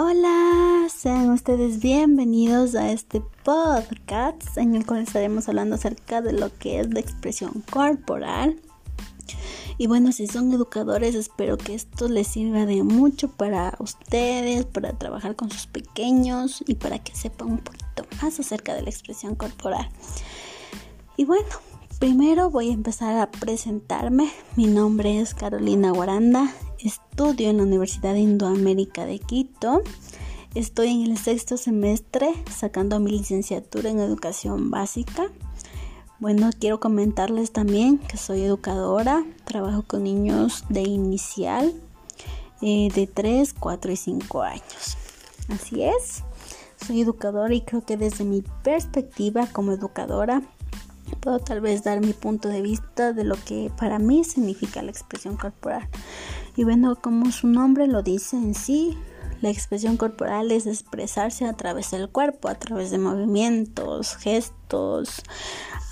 [0.00, 6.56] Hola, sean ustedes bienvenidos a este podcast en el cual estaremos hablando acerca de lo
[6.56, 8.60] que es la expresión corporal.
[9.76, 14.96] Y bueno, si son educadores, espero que esto les sirva de mucho para ustedes, para
[14.96, 19.34] trabajar con sus pequeños y para que sepan un poquito más acerca de la expresión
[19.34, 19.88] corporal.
[21.16, 21.48] Y bueno,
[21.98, 24.30] primero voy a empezar a presentarme.
[24.54, 26.54] Mi nombre es Carolina Guaranda
[26.84, 29.82] Estudio en la Universidad Indoamérica de Quito.
[30.54, 35.28] Estoy en el sexto semestre sacando mi licenciatura en educación básica.
[36.20, 41.74] Bueno, quiero comentarles también que soy educadora, trabajo con niños de inicial
[42.62, 44.96] eh, de 3, 4 y 5 años.
[45.48, 46.22] Así es,
[46.86, 50.42] soy educadora y creo que desde mi perspectiva como educadora
[51.20, 54.90] puedo tal vez dar mi punto de vista de lo que para mí significa la
[54.90, 55.88] expresión corporal.
[56.58, 58.98] Y bueno, como su nombre lo dice en sí,
[59.40, 65.22] la expresión corporal es expresarse a través del cuerpo, a través de movimientos, gestos,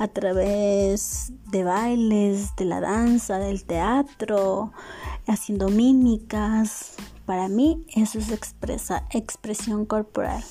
[0.01, 4.73] a través de bailes, de la danza, del teatro,
[5.29, 6.95] haciendo mímicas.
[7.27, 10.43] Para mí eso es expresa, expresión corporal.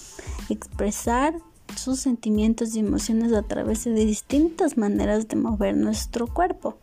[0.48, 1.36] Expresar
[1.76, 6.78] sus sentimientos y emociones a través de distintas maneras de mover nuestro cuerpo.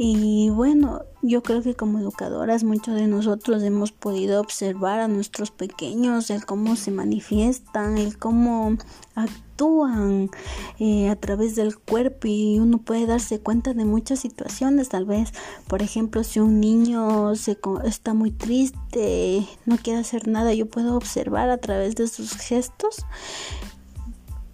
[0.00, 5.50] Y bueno, yo creo que como educadoras muchos de nosotros hemos podido observar a nuestros
[5.50, 8.76] pequeños, el cómo se manifiestan, el cómo
[9.16, 10.30] actúan
[10.78, 14.88] eh, a través del cuerpo y uno puede darse cuenta de muchas situaciones.
[14.88, 15.32] Tal vez,
[15.66, 20.96] por ejemplo, si un niño se, está muy triste, no quiere hacer nada, yo puedo
[20.96, 23.04] observar a través de sus gestos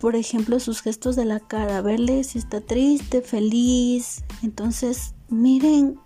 [0.05, 4.23] por ejemplo, sus gestos de la cara, verle si está triste, feliz.
[4.43, 5.99] Entonces, miren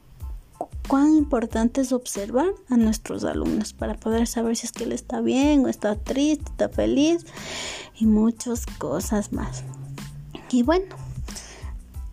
[0.87, 5.21] cuán importante es observar a nuestros alumnos para poder saber si es que él está
[5.21, 7.27] bien o está triste, está feliz
[7.99, 9.65] y muchas cosas más.
[10.53, 10.95] Y bueno,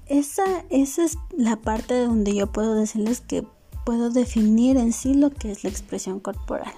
[0.07, 3.45] esa, esa es la parte donde yo puedo decirles que
[3.85, 6.73] puedo definir en sí lo que es la expresión corporal.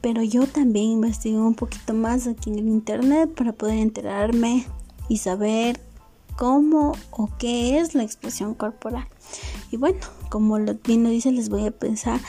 [0.00, 4.66] Pero yo también investigo un poquito más aquí en el internet para poder enterarme
[5.08, 5.80] y saber
[6.36, 9.08] cómo o qué es la expresión corporal.
[9.72, 9.98] Y bueno,
[10.30, 12.20] como lo bien lo dice, les voy a pensar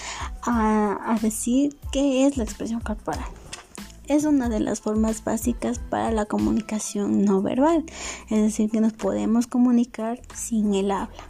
[0.41, 3.25] a, decir qué es la expresión corporal.
[4.07, 7.85] Es una de las formas básicas para la comunicación no verbal,
[8.29, 11.29] es decir, que nos podemos comunicar sin el habla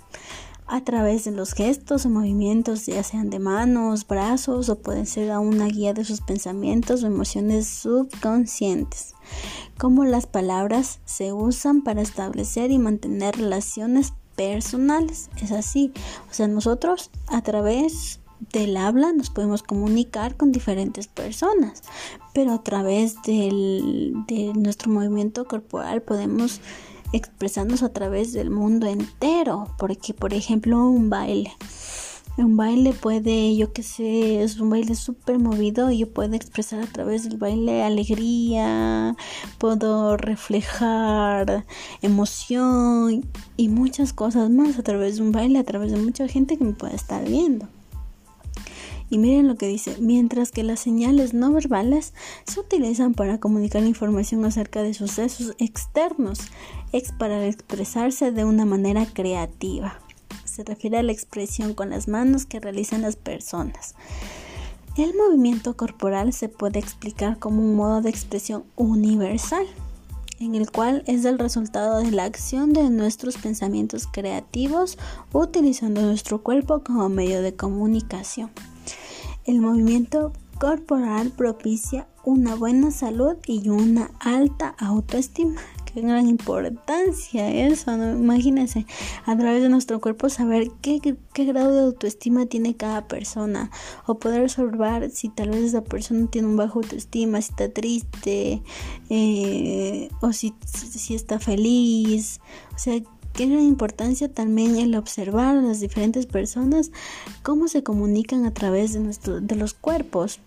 [0.69, 5.31] a través de los gestos o movimientos, ya sean de manos, brazos o pueden ser
[5.31, 9.16] a una guía de sus pensamientos o emociones subconscientes.
[9.80, 15.31] Como las palabras se usan para establecer y mantener relaciones personales.
[15.41, 15.91] Es así.
[16.30, 18.19] O sea, nosotros a través
[18.53, 21.81] del habla nos podemos comunicar con diferentes personas,
[22.34, 26.62] pero a través del, de nuestro movimiento corporal podemos
[27.14, 31.52] expresarnos a través del mundo entero, porque por ejemplo un baile,
[32.38, 36.88] un baile puede, yo que sé, es un baile súper movido yo puedo expresar a
[36.88, 39.16] través del baile alegría,
[39.58, 41.66] puedo reflejar
[42.02, 43.25] emoción
[43.58, 46.64] y muchas cosas más a través de un baile, a través de mucha gente que
[46.64, 47.68] me puede estar viendo.
[49.09, 52.14] Y miren lo que dice, mientras que las señales no verbales
[52.46, 56.40] se utilizan para comunicar información acerca de sucesos externos,
[56.92, 60.00] es para expresarse de una manera creativa.
[60.46, 63.96] Se refiere a la expresión con las manos que realizan las personas.
[64.96, 69.66] El movimiento corporal se puede explicar como un modo de expresión universal,
[70.40, 74.98] en el cual es el resultado de la acción de nuestros pensamientos creativos
[75.34, 78.50] utilizando nuestro cuerpo como medio de comunicación.
[79.50, 85.60] El movimiento corporal propicia una buena salud y una alta autoestima.
[85.92, 88.12] Qué gran importancia eso, ¿no?
[88.12, 88.86] Imagínense,
[89.26, 93.72] a través de nuestro cuerpo saber qué, grado de autoestima tiene cada persona
[94.06, 98.62] o poder observar si tal vez esa persona tiene un bajo autoestima, si está triste
[99.10, 102.40] eh, o si, si está feliz.
[102.75, 103.01] O sea,
[103.34, 106.92] qué gran importancia también el observar a las diferentes personas
[107.44, 110.40] cómo se comunican a través de, nuestro, de los cuerpos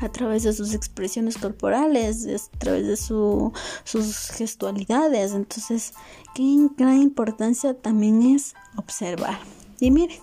[0.00, 3.52] a través de sus expresiones corporales, a través de su,
[3.84, 5.32] sus gestualidades.
[5.32, 5.94] Entonces,
[6.34, 6.42] qué
[6.76, 9.38] gran importancia también es observar.
[9.80, 10.20] Y mire,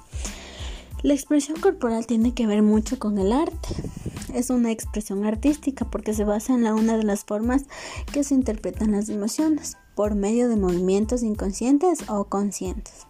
[1.01, 3.69] la expresión corporal tiene que ver mucho con el arte.
[4.33, 7.65] Es una expresión artística porque se basa en la una de las formas
[8.11, 13.05] que se interpretan las emociones por medio de movimientos inconscientes o conscientes.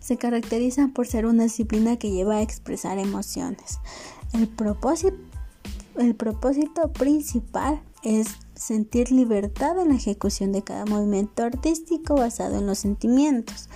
[0.00, 3.78] Se caracteriza por ser una disciplina que lleva a expresar emociones.
[4.32, 4.48] El
[5.96, 12.66] el propósito principal es sentir libertad en la ejecución de cada movimiento artístico basado en
[12.66, 13.68] los sentimientos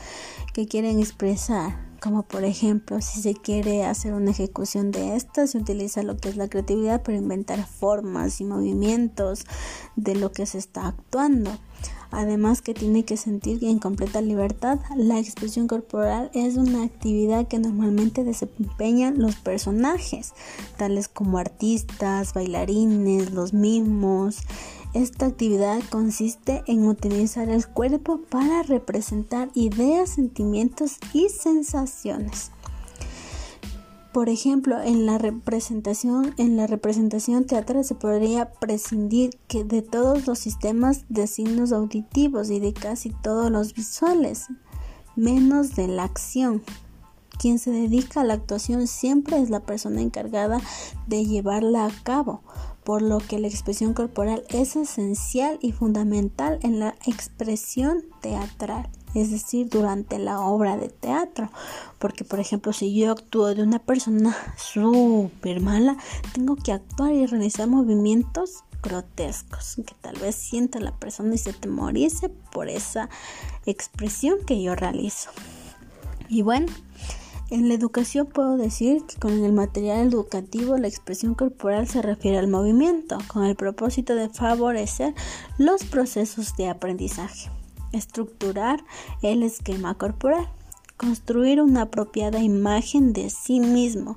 [0.54, 5.58] que quieren expresar como por ejemplo si se quiere hacer una ejecución de esta se
[5.58, 9.44] utiliza lo que es la creatividad para inventar formas y movimientos
[9.97, 11.50] de lo que se está actuando.
[12.12, 17.61] Además que tiene que sentir en completa libertad la expresión corporal es una actividad que
[17.61, 20.32] normalmente desempeñan los personajes
[20.76, 24.38] tales como artistas bailarines los mismos
[24.92, 32.50] esta actividad consiste en utilizar el cuerpo para representar ideas, sentimientos y sensaciones.
[34.12, 40.26] Por ejemplo, en la representación, en la representación teatral se podría prescindir que de todos
[40.26, 44.48] los sistemas de signos auditivos y de casi todos los visuales,
[45.14, 46.64] menos de la acción.
[47.38, 50.60] Quien se dedica a la actuación siempre es la persona encargada
[51.06, 52.43] de llevarla a cabo
[52.85, 59.31] por lo que la expresión corporal es esencial y fundamental en la expresión teatral, es
[59.31, 61.50] decir, durante la obra de teatro.
[61.99, 65.97] Porque, por ejemplo, si yo actúo de una persona súper mala,
[66.32, 71.53] tengo que actuar y realizar movimientos grotescos que tal vez sienta la persona y se
[71.53, 73.11] temorice por esa
[73.67, 75.31] expresión que yo realizo.
[76.29, 76.67] Y bueno,
[77.50, 82.38] en la educación puedo decir que con el material educativo la expresión corporal se refiere
[82.38, 85.14] al movimiento, con el propósito de favorecer
[85.58, 87.50] los procesos de aprendizaje,
[87.93, 88.85] estructurar
[89.23, 90.49] el esquema corporal,
[90.97, 94.17] construir una apropiada imagen de sí mismo,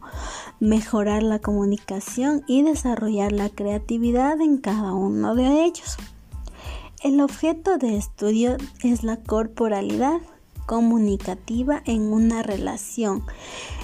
[0.60, 5.98] mejorar la comunicación y desarrollar la creatividad en cada uno de ellos.
[7.02, 10.22] El objeto de estudio es la corporalidad
[10.66, 13.24] comunicativa en una relación,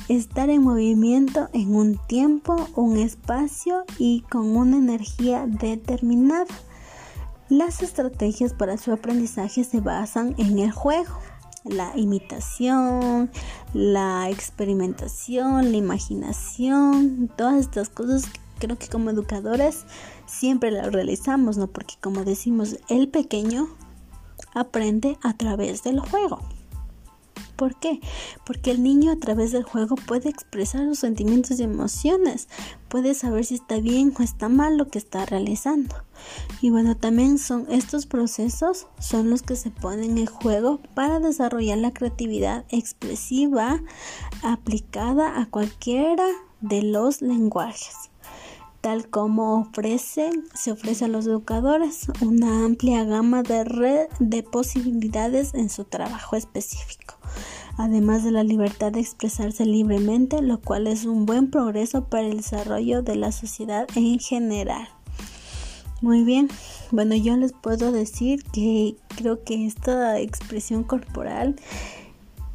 [0.07, 6.45] estar en movimiento en un tiempo, un espacio y con una energía determinada.
[7.49, 11.13] Las estrategias para su aprendizaje se basan en el juego,
[11.63, 13.31] la imitación,
[13.73, 18.23] la experimentación, la imaginación, todas estas cosas
[18.59, 19.85] creo que como educadores
[20.25, 21.67] siempre las realizamos, ¿no?
[21.67, 23.67] Porque como decimos, el pequeño
[24.53, 26.39] aprende a través del juego.
[27.59, 27.99] ¿Por qué?
[28.45, 32.47] Porque el niño a través del juego puede expresar sus sentimientos y emociones,
[32.87, 35.93] puede saber si está bien o está mal lo que está realizando.
[36.61, 41.79] Y bueno, también son estos procesos son los que se ponen en juego para desarrollar
[41.79, 43.81] la creatividad expresiva
[44.41, 46.27] aplicada a cualquiera
[46.61, 48.09] de los lenguajes
[48.81, 55.69] tal como se ofrece a los educadores una amplia gama de red de posibilidades en
[55.69, 57.18] su trabajo específico
[57.77, 62.37] además de la libertad de expresarse libremente, lo cual es un buen progreso para el
[62.37, 64.87] desarrollo de la sociedad en general.
[66.01, 66.49] Muy bien,
[66.91, 71.55] bueno, yo les puedo decir que creo que esta expresión corporal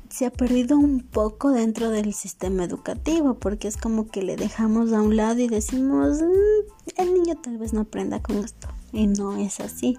[0.09, 4.93] se ha perdido un poco dentro del sistema educativo porque es como que le dejamos
[4.93, 9.06] a un lado y decimos mm, el niño tal vez no aprenda con esto y
[9.06, 9.96] no es así.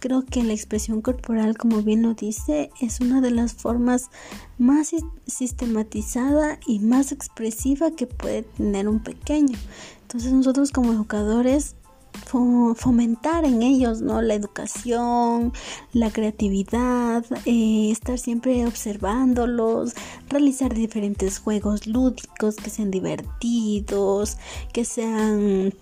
[0.00, 4.10] Creo que la expresión corporal, como bien lo dice, es una de las formas
[4.58, 4.90] más
[5.26, 9.58] sistematizada y más expresiva que puede tener un pequeño.
[10.02, 11.76] Entonces nosotros como educadores
[12.76, 15.52] fomentar en ellos no la educación
[15.92, 19.94] la creatividad eh, estar siempre observándolos
[20.28, 24.36] realizar diferentes juegos lúdicos que sean divertidos
[24.72, 25.74] que sean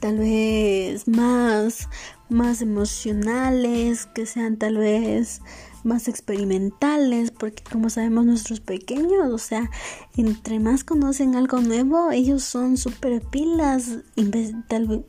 [0.00, 1.88] tal vez más,
[2.28, 5.40] más emocionales, que sean tal vez
[5.88, 9.70] más experimentales, porque como sabemos nuestros pequeños, o sea,
[10.16, 13.98] entre más conocen algo nuevo, ellos son súper pilas,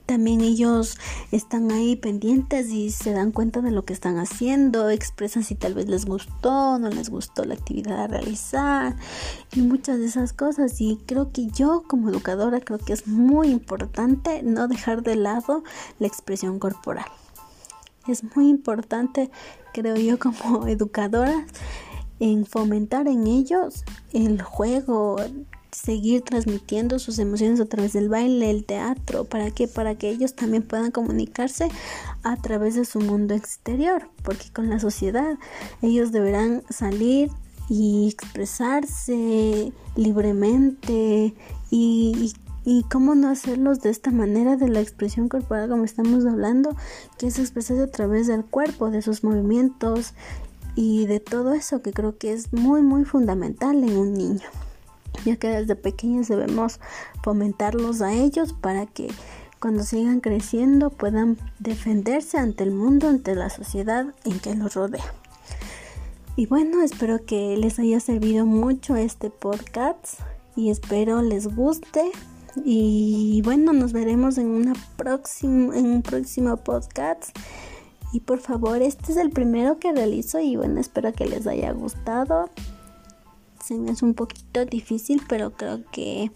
[0.05, 0.97] también ellos
[1.31, 5.73] están ahí pendientes y se dan cuenta de lo que están haciendo, expresan si tal
[5.73, 8.95] vez les gustó, no les gustó la actividad a realizar
[9.53, 13.49] y muchas de esas cosas y creo que yo como educadora creo que es muy
[13.49, 15.63] importante no dejar de lado
[15.99, 17.05] la expresión corporal.
[18.07, 19.29] Es muy importante,
[19.73, 21.45] creo yo, como educadora,
[22.19, 23.83] en fomentar en ellos
[24.13, 25.17] el juego,
[25.71, 30.35] seguir transmitiendo sus emociones a través del baile, el teatro, para que para que ellos
[30.35, 31.69] también puedan comunicarse
[32.23, 35.37] a través de su mundo exterior, porque con la sociedad
[35.81, 37.31] ellos deberán salir
[37.69, 41.33] y expresarse libremente
[41.69, 42.33] y, y
[42.71, 46.75] y cómo no hacerlos de esta manera de la expresión corporal como estamos hablando,
[47.17, 50.13] que es expresarse a través del cuerpo, de sus movimientos
[50.75, 54.47] y de todo eso que creo que es muy muy fundamental en un niño.
[55.25, 56.79] ya que desde pequeños debemos
[57.23, 59.11] fomentarlos a ellos para que
[59.59, 65.11] cuando sigan creciendo puedan defenderse ante el mundo, ante la sociedad en que los rodea.
[66.35, 70.19] Y bueno, espero que les haya servido mucho este podcast
[70.55, 72.11] y espero les guste.
[72.65, 77.37] Y bueno, nos veremos en, una próxima, en un próximo podcast.
[78.11, 81.71] Y por favor, este es el primero que realizo y bueno, espero que les haya
[81.71, 82.49] gustado.
[83.63, 86.31] Se me hace un poquito difícil, pero creo que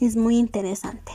[0.00, 1.12] es muy interesante.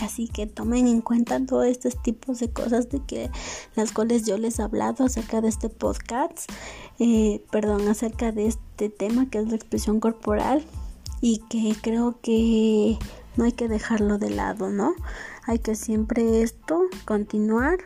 [0.00, 3.30] Así que tomen en cuenta todos estos tipos de cosas de que
[3.76, 6.50] las cuales yo les he hablado acerca de este podcast,
[6.98, 10.64] eh, perdón, acerca de este tema que es la expresión corporal
[11.20, 12.98] y que creo que
[13.36, 14.94] no hay que dejarlo de lado, ¿no?
[15.44, 17.78] Hay que siempre esto continuar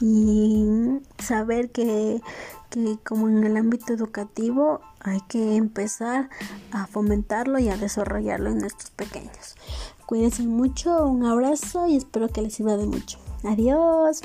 [0.00, 2.20] y saber que,
[2.70, 6.30] que como en el ámbito educativo hay que empezar
[6.70, 9.56] a fomentarlo y a desarrollarlo en nuestros pequeños.
[10.06, 13.18] Cuídense mucho, un abrazo y espero que les sirva de mucho.
[13.44, 14.22] Adiós.